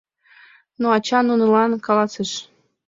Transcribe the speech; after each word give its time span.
Но 0.81 0.87
ача 0.97 1.19
нунылан 1.21 1.71
каласыш: 1.85 2.31